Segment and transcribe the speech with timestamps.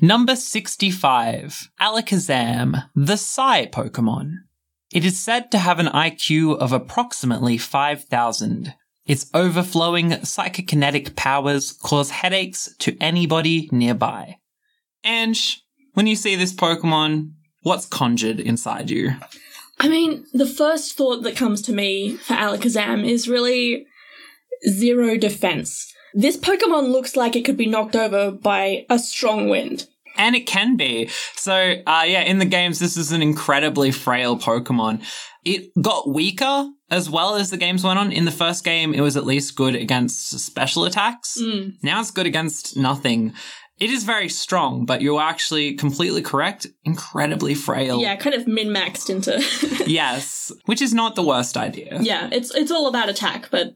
[0.00, 4.32] Number 65, Alakazam, the Psy Pokemon.
[4.92, 8.74] It is said to have an IQ of approximately 5,000.
[9.06, 14.36] Its overflowing psychokinetic powers cause headaches to anybody nearby.
[15.02, 15.62] Ange,
[15.94, 17.30] when you see this Pokemon,
[17.62, 19.12] what's conjured inside you?
[19.80, 23.86] I mean, the first thought that comes to me for Alakazam is really
[24.68, 25.94] zero defense.
[26.18, 29.86] This Pokemon looks like it could be knocked over by a strong wind.
[30.16, 31.10] And it can be.
[31.34, 35.04] So, uh, yeah, in the games, this is an incredibly frail Pokemon.
[35.44, 38.12] It got weaker as well as the games went on.
[38.12, 41.36] In the first game, it was at least good against special attacks.
[41.38, 41.74] Mm.
[41.82, 43.34] Now it's good against nothing.
[43.78, 46.66] It is very strong, but you're actually completely correct.
[46.84, 48.00] Incredibly frail.
[48.00, 49.36] Yeah, kind of min maxed into.
[49.86, 51.98] Yes, which is not the worst idea.
[52.00, 53.50] yeah, it's it's all about attack.
[53.50, 53.74] But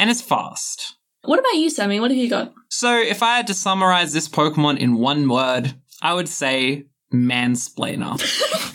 [0.00, 0.96] And it's fast.
[1.24, 2.00] What about you, Sammy?
[2.00, 2.52] What have you got?
[2.68, 8.18] So, if I had to summarize this Pokemon in one word, I would say mansplainer.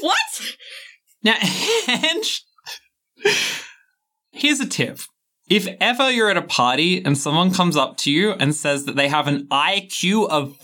[0.00, 0.56] What?
[1.22, 1.34] Now,
[4.32, 4.98] here's a tip.
[5.48, 8.96] If ever you're at a party and someone comes up to you and says that
[8.96, 10.58] they have an IQ of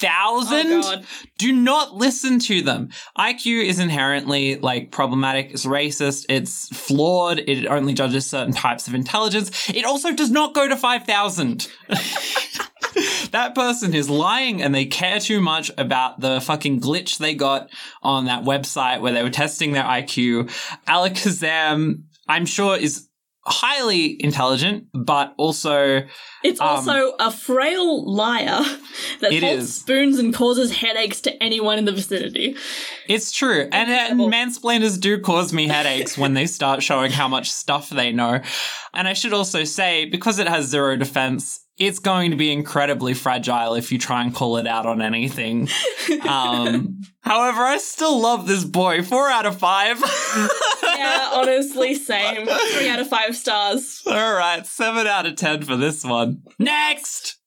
[0.00, 1.02] 5,000, Oh,
[1.38, 2.88] do not listen to them.
[3.18, 8.94] IQ is inherently like problematic, it's racist, it's flawed, it only judges certain types of
[8.94, 9.68] intelligence.
[9.68, 11.68] It also does not go to 5,000.
[13.32, 17.70] that person is lying and they care too much about the fucking glitch they got
[18.02, 20.50] on that website where they were testing their IQ.
[20.88, 23.06] Alakazam, I'm sure, is
[23.46, 26.02] highly intelligent, but also
[26.42, 28.60] It's Um, also a frail liar
[29.20, 29.74] that It holds is.
[29.74, 32.56] spoons and causes headaches to anyone in the vicinity.
[33.08, 33.62] it's true.
[33.62, 34.30] And, and Incredible.
[34.30, 38.40] mansplainers do cause me headaches when they start showing how much stuff they know.
[38.92, 43.14] And I should also say, because it has zero defense, it's going to be incredibly
[43.14, 45.68] fragile if you try and call it out on anything.
[46.28, 49.02] Um, however, I still love this boy.
[49.02, 50.02] Four out of five.
[50.82, 52.46] Yeah, honestly, same.
[52.46, 54.02] Three out of five stars.
[54.06, 56.42] All right, seven out of ten for this one.
[56.58, 57.38] Next!